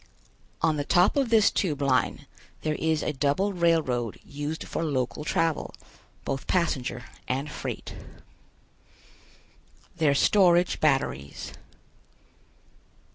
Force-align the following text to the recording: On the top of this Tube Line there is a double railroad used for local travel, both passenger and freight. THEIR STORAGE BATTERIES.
On 0.63 0.77
the 0.77 0.83
top 0.83 1.15
of 1.15 1.29
this 1.29 1.51
Tube 1.51 1.79
Line 1.79 2.25
there 2.63 2.73
is 2.73 3.03
a 3.03 3.13
double 3.13 3.53
railroad 3.53 4.19
used 4.25 4.63
for 4.63 4.83
local 4.83 5.23
travel, 5.23 5.75
both 6.25 6.47
passenger 6.47 7.05
and 7.27 7.51
freight. 7.51 7.93
THEIR 9.97 10.15
STORAGE 10.15 10.79
BATTERIES. 10.79 11.53